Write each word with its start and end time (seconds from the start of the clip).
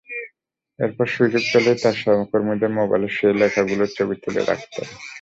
এরপর 0.79 1.05
সুযোগ 1.15 1.43
পেলেই 1.51 1.77
তাঁর 1.81 1.95
সহকর্মীদের 2.01 2.71
মোবাইলে 2.79 3.07
সেই 3.17 3.33
লেখাগুলোর 3.41 3.89
ছবি 3.97 4.15
তুলে 4.23 4.41
রাখতেন। 4.43 4.87